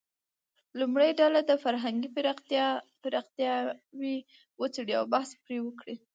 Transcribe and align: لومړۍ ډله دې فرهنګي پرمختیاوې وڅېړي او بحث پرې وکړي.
لومړۍ 0.79 1.11
ډله 1.19 1.39
دې 1.47 1.55
فرهنګي 1.65 2.09
پرمختیاوې 3.03 4.15
وڅېړي 4.61 4.93
او 4.99 5.05
بحث 5.13 5.29
پرې 5.43 5.57
وکړي. 5.61 5.95